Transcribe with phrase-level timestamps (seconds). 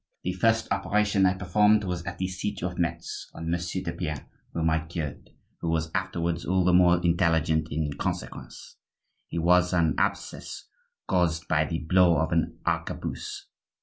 [0.23, 4.25] The first operation I performed was at the siege of Metz, on Monsieur de Pienne,
[4.51, 8.77] whom I cured, who was afterwards all the more intelligent in consequence.
[9.29, 10.65] His was an abscess
[11.07, 13.45] caused by the blow of an arquebuse.